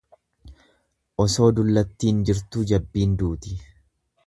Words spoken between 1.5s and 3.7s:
dullattiin jirtuu jabbiin duuti.